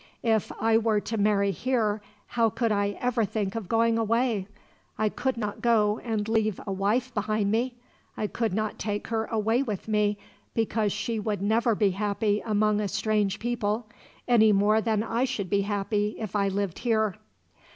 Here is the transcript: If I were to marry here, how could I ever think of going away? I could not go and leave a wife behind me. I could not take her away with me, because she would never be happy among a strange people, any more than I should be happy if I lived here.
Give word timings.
If 0.23 0.51
I 0.59 0.79
were 0.79 0.99
to 1.01 1.17
marry 1.17 1.51
here, 1.51 2.01
how 2.25 2.49
could 2.49 2.71
I 2.71 2.97
ever 2.99 3.23
think 3.23 3.53
of 3.53 3.69
going 3.69 3.99
away? 3.99 4.47
I 4.97 5.09
could 5.09 5.37
not 5.37 5.61
go 5.61 5.99
and 6.03 6.27
leave 6.27 6.59
a 6.65 6.71
wife 6.71 7.13
behind 7.13 7.51
me. 7.51 7.75
I 8.17 8.25
could 8.25 8.51
not 8.51 8.79
take 8.79 9.09
her 9.09 9.25
away 9.25 9.61
with 9.61 9.87
me, 9.87 10.17
because 10.55 10.91
she 10.91 11.19
would 11.19 11.43
never 11.43 11.75
be 11.75 11.91
happy 11.91 12.41
among 12.43 12.81
a 12.81 12.87
strange 12.87 13.37
people, 13.37 13.85
any 14.27 14.51
more 14.51 14.81
than 14.81 15.03
I 15.03 15.23
should 15.23 15.51
be 15.51 15.61
happy 15.61 16.15
if 16.17 16.35
I 16.35 16.47
lived 16.47 16.79
here. 16.79 17.13